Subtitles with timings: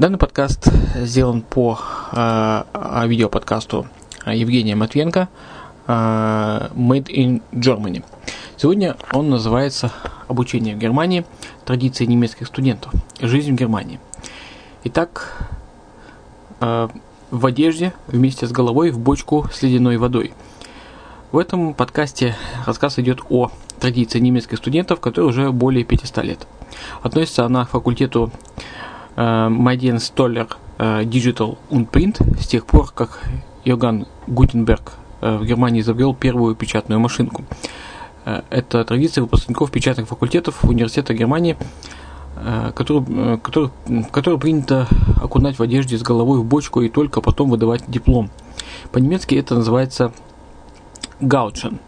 [0.00, 1.78] Данный подкаст сделан по
[2.12, 2.62] э,
[3.04, 3.86] видеоподкасту
[4.24, 5.28] Евгения Матвенко
[5.86, 8.02] э, Made in Germany.
[8.56, 9.92] Сегодня он называется
[10.26, 11.26] «Обучение в Германии.
[11.66, 12.94] Традиции немецких студентов.
[13.20, 14.00] Жизнь в Германии».
[14.84, 15.50] Итак,
[16.60, 16.88] э,
[17.30, 20.32] в одежде вместе с головой в бочку с ледяной водой.
[21.30, 26.46] В этом подкасте рассказ идет о традиции немецких студентов, которые уже более 500 лет.
[27.02, 28.32] Относится она к факультету
[29.16, 33.20] Майден Столлер Digital und Print с тех пор, как
[33.64, 37.44] Йоган Гутенберг э, в Германии изобрел первую печатную машинку.
[38.24, 41.56] Э, это традиция выпускников печатных факультетов университета Германии,
[42.36, 43.70] э, который, который,
[44.10, 44.88] который принято
[45.22, 48.30] окунать в одежде с головой в бочку и только потом выдавать диплом.
[48.92, 50.12] По-немецки это называется
[51.20, 51.78] гаучен,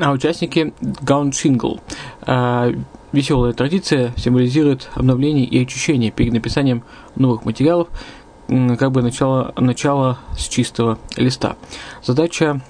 [0.00, 1.80] а участники гауншингл.
[3.12, 6.82] Веселая традиция символизирует обновление и очищение перед написанием
[7.14, 7.88] новых материалов,
[8.48, 11.56] как бы начало, начало с чистого листа.
[12.02, 12.62] Задача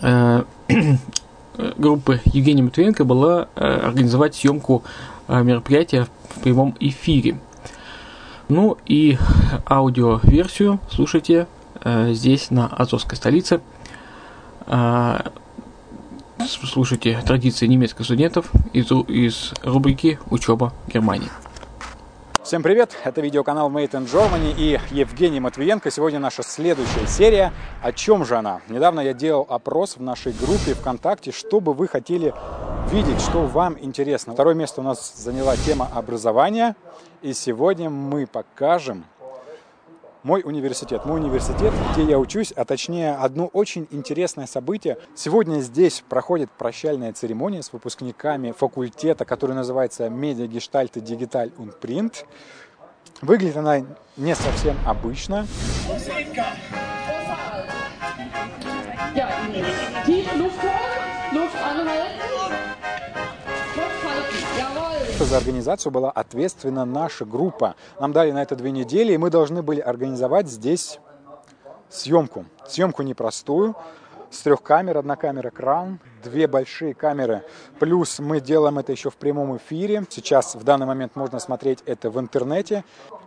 [0.00, 0.44] э,
[1.76, 4.82] группы Евгения Матвиенко была э, организовать съемку
[5.26, 7.38] э, мероприятия в прямом эфире.
[8.48, 9.18] Ну и
[9.68, 11.46] аудиоверсию слушайте
[11.82, 13.60] э, здесь на Азовской столице.
[14.68, 15.20] Э,
[16.46, 21.30] слушайте традиции немецких студентов из, из рубрики «Учеба Германии».
[22.44, 22.96] Всем привет!
[23.04, 25.90] Это видеоканал Made in Germany и Евгений Матвиенко.
[25.90, 27.52] Сегодня наша следующая серия.
[27.82, 28.60] О чем же она?
[28.68, 32.34] Недавно я делал опрос в нашей группе ВКонтакте, что бы вы хотели
[32.90, 34.34] видеть, что вам интересно.
[34.34, 36.74] Второе место у нас заняла тема образования.
[37.20, 39.04] И сегодня мы покажем
[40.22, 41.04] мой университет.
[41.04, 44.98] Мой университет, где я учусь, а точнее одно очень интересное событие.
[45.14, 51.78] Сегодня здесь проходит прощальная церемония с выпускниками факультета, который называется Медиа Гештальт и Дигиталь und
[51.80, 52.24] Print.
[53.20, 53.80] Выглядит она
[54.16, 55.46] не совсем обычно.
[59.14, 59.28] Ja,
[60.06, 60.62] Luft
[61.32, 62.37] Luft anhalten.
[65.28, 67.74] За организацию была ответственна наша группа.
[68.00, 71.00] Нам дали на это две недели, и мы должны были организовать здесь
[71.90, 72.46] съемку.
[72.66, 73.76] Съемку непростую,
[74.30, 77.44] с трех камер, одна камера кран, две большие камеры,
[77.78, 80.06] плюс мы делаем это еще в прямом эфире.
[80.08, 82.82] Сейчас в данный момент можно смотреть это в интернете.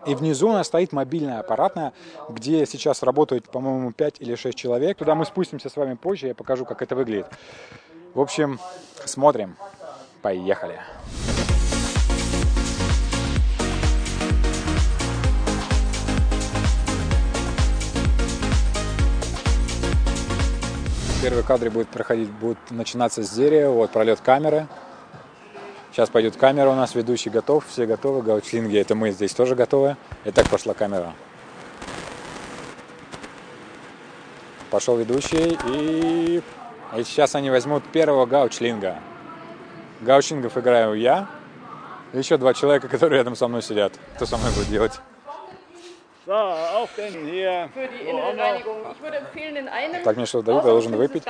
[0.08, 1.94] И внизу у нас стоит мобильная аппаратная,
[2.30, 4.98] где сейчас работают, по-моему, 5 или 6 человек.
[4.98, 7.28] Туда мы спустимся с вами позже, я покажу, как это выглядит.
[8.16, 8.60] В общем,
[9.06, 9.56] смотрим.
[10.24, 10.80] Поехали.
[21.22, 24.68] Первые кадры будут проходить, будут начинаться с дерева, вот пролет камеры.
[25.92, 29.98] Сейчас пойдет камера у нас, ведущий готов, все готовы, гаучлинги, это мы здесь тоже готовы.
[30.26, 31.14] И так пошла камера.
[34.72, 36.42] Пошел ведущий, и,
[36.98, 38.98] и сейчас они возьмут первого гаучлинга.
[40.00, 41.30] Гаучлингов играю я,
[42.14, 43.94] еще два человека, которые рядом со мной сидят.
[44.16, 45.00] Кто со мной будет делать?
[46.27, 47.69] So, auf den hier.
[47.73, 48.79] Für die innere Reinigung.
[48.93, 50.03] Ich würde empfehlen, in einem.
[50.03, 51.25] Так мне что-то дают, я должен выпить.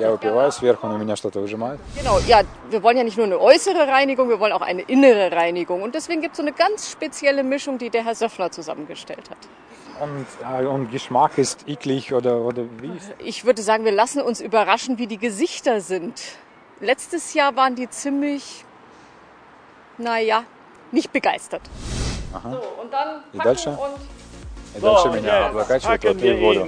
[0.00, 1.78] Я выпиваю, сверху на меня что-то выжимают.
[1.98, 2.40] Genau, ja,
[2.70, 5.82] wir wollen ja nicht nur eine äußere Reinigung, wir wollen auch eine innere Reinigung.
[5.82, 9.36] Und deswegen gibt es so eine ganz spezielle Mischung, die der Herr Söffner zusammengestellt hat.
[10.00, 12.92] Und, äh, und Geschmack ist eklig oder, oder wie?
[13.18, 16.22] Ich würde sagen, wir lassen uns überraschen, wie die Gesichter sind.
[16.80, 18.64] Letztes Jahr waren die ziemlich,
[19.98, 20.44] naja,
[20.90, 21.60] nicht begeistert.
[22.34, 22.50] Aha.
[22.50, 24.00] So, und dann packen und
[24.74, 26.66] И дальше меня облокачивают вот в воду.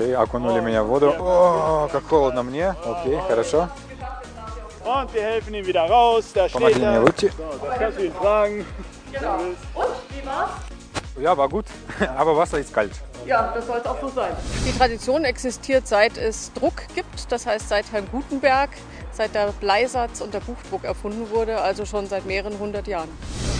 [0.00, 1.14] И окунули меня в воду.
[1.16, 2.74] О, как холодно мне.
[2.84, 3.68] Окей, хорошо.
[4.82, 5.54] Помогли
[6.84, 7.32] мне выйти.
[11.18, 11.64] Ja, war gut,
[12.18, 12.92] aber Wasser ist kalt.
[13.24, 14.36] Ja, das soll es auch so sein.
[14.66, 18.68] Die Tradition existiert, seit es Druck gibt, das heißt seit Herrn Gutenberg,
[19.13, 23.09] Seit der Bleisatz und der Buchdruck erfunden wurde, also schon seit mehreren hundert Jahren.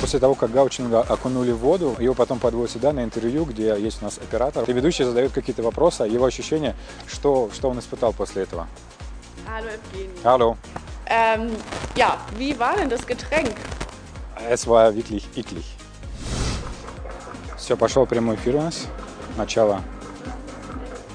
[0.02, 4.02] После того, как Гаучинга окунули в воду, его потом подводят сюда на интервью, где есть
[4.02, 4.64] у нас оператор.
[4.68, 6.76] И ведущий задает какие-то вопросы, его ощущения,
[7.08, 8.68] что, что он испытал после этого.
[9.48, 10.10] Hallo Evgeny.
[10.24, 10.58] Hallo.
[11.06, 11.56] Ähm,
[11.96, 13.56] ja, wie war denn das Getränk?
[14.50, 15.66] Es war wirklich eklig.
[17.58, 18.88] Все, пошел прямой эфир у нас.
[19.38, 19.82] Начало.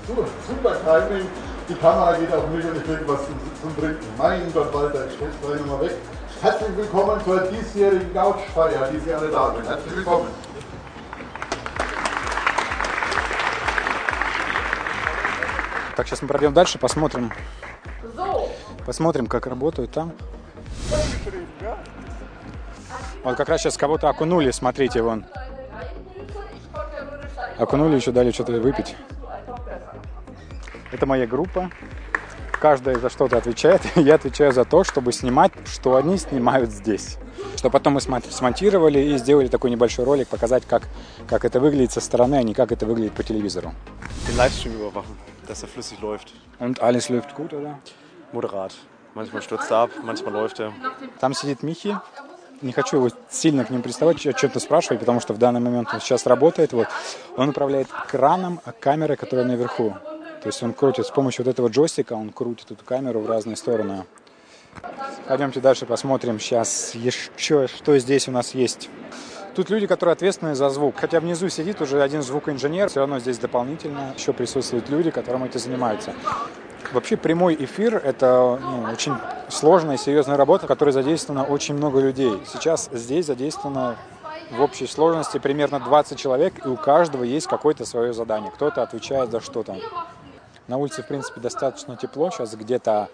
[0.07, 1.27] Super, super Timing.
[1.69, 4.07] Die Kamera geht auf mich und ich kriege was zum, zum Trinken.
[4.17, 5.97] Mein Gott, Walter, ich stell's gleich nochmal weg.
[6.41, 9.69] Herzlich willkommen zur diesjährigen Couchfeier, die Sie alle da sind.
[9.69, 10.29] Herzlich willkommen.
[15.97, 17.33] Так, сейчас мы пройдем дальше, посмотрим.
[18.85, 20.13] Посмотрим, как работают там.
[23.25, 25.25] Вот как раз сейчас кого-то окунули, смотрите, вон.
[27.59, 28.95] Окунули, еще дали что-то выпить.
[30.93, 31.71] Это моя группа.
[32.61, 33.83] Каждая за что-то отвечает.
[33.97, 37.19] Я отвечаю за то, чтобы снимать, что они снимают здесь.
[37.57, 40.89] Что потом мы смонтировали и сделали такой небольшой ролик, показать, как,
[41.29, 43.75] как это выглядит со стороны, а не как это выглядит по телевизору.
[44.27, 45.17] Den Livestream überwachen,
[45.47, 46.33] dass er flüssig läuft.
[46.59, 47.79] Und alles läuft gut, oder?
[48.33, 48.73] Moderat.
[49.15, 50.73] Manchmal stürzt er ab, manchmal läuft er.
[51.21, 51.97] Там сидит Михи.
[52.63, 55.89] Не хочу его сильно к нему приставать, о чем-то спрашивать, потому что в данный момент
[55.93, 56.73] он сейчас работает.
[56.73, 56.89] Вот.
[57.37, 59.95] Он управляет краном камеры, которая наверху.
[60.47, 63.57] То есть он крутит с помощью вот этого джойстика, он крутит эту камеру в разные
[63.57, 64.05] стороны.
[65.27, 68.89] Пойдемте дальше посмотрим сейчас еще, что здесь у нас есть.
[69.57, 70.95] Тут люди, которые ответственны за звук.
[70.99, 75.59] Хотя внизу сидит уже один звукоинженер, все равно здесь дополнительно еще присутствуют люди, которым этим
[75.59, 76.15] занимаются.
[76.93, 79.15] Вообще прямой эфир– это ну, очень
[79.49, 82.41] сложная и серьезная работа, в которой задействовано очень много людей.
[82.53, 83.97] Сейчас здесь задействовано
[84.53, 88.53] в общей сложности примерно 20 человек, и у каждого есть какое-то свое задание.
[88.53, 89.77] Кто-то отвечает за что-то.
[90.69, 93.09] На улице, в принципе, достаточно тепло, сейчас где-то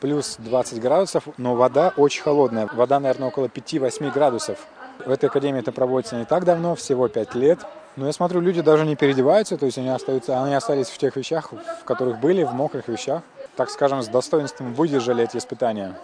[0.00, 2.68] плюс 20 градусов, но вода очень холодная.
[2.72, 4.58] Вода, наверное, около 5-8 градусов.
[5.04, 7.60] В этой академии это проводится не так давно, всего 5 лет.
[7.96, 11.14] Но я смотрю, люди даже не переодеваются, то есть они, остаются, они остались в тех
[11.16, 13.22] вещах, в которых были, в мокрых вещах.
[13.56, 15.94] Так скажем, с достоинством выдержали эти испытания.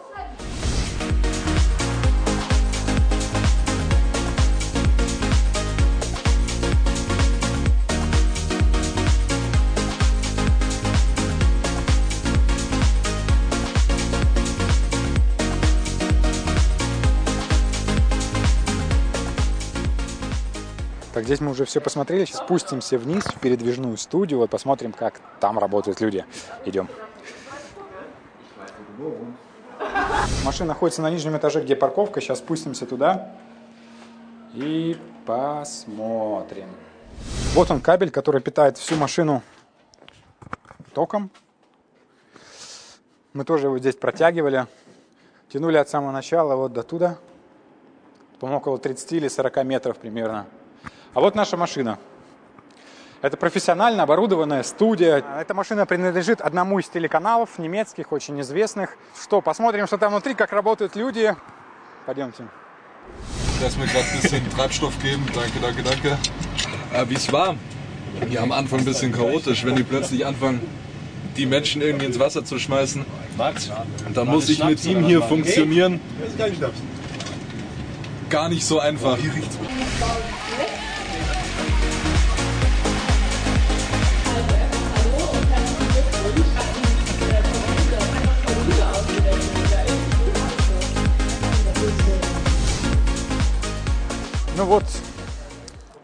[21.29, 22.25] Здесь мы уже все посмотрели.
[22.25, 24.39] Сейчас спустимся вниз в передвижную студию.
[24.39, 26.25] Вот посмотрим, как там работают люди.
[26.65, 26.89] Идем.
[30.43, 32.23] Машина находится на нижнем этаже, где парковка.
[32.23, 33.31] Сейчас спустимся туда
[34.55, 36.71] и посмотрим.
[37.53, 39.43] Вот он кабель, который питает всю машину
[40.95, 41.31] током.
[43.35, 44.67] Мы тоже его здесь протягивали.
[45.51, 47.19] Тянули от самого начала вот до туда.
[48.41, 50.47] По-моему, около 30 или 40 метров примерно.
[51.19, 51.99] А вот наша машина.
[53.23, 55.25] Это профессионально оборудованная студия.
[55.41, 58.97] Эта машина принадлежит одному из телеканалов немецких, очень известных.
[59.21, 61.35] Что, посмотрим, что там внутри, как работают люди.
[62.07, 62.45] Пойдемте.
[63.61, 65.27] Dass wir gerade ein bisschen Treibstoff geben.
[65.35, 66.19] Danke, danke, danke.
[66.93, 67.57] Äh, Wie es war.
[68.31, 70.61] Ja, am Anfang ein bisschen chaotisch, wenn die plötzlich anfangen,
[71.37, 73.05] die Menschen irgendwie ins Wasser zu schmeißen.
[73.37, 73.73] Max,
[74.15, 76.01] Dann muss ich mit ihm hier funktionieren.
[78.31, 79.19] Gar nicht so einfach.
[79.19, 79.33] Ну
[94.69, 94.85] вот,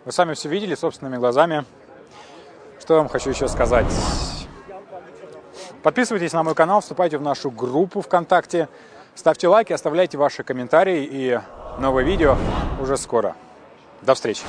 [0.06, 1.66] вы сами все видели собственными глазами.
[2.80, 3.86] Что я вам хочу еще сказать?
[5.82, 8.68] Подписывайтесь на мой канал, вступайте в нашу группу ВКонтакте,
[9.14, 11.40] ставьте лайки, оставляйте ваши комментарии и
[11.78, 12.38] новое видео
[12.80, 13.36] уже скоро.
[14.00, 14.44] До встречи!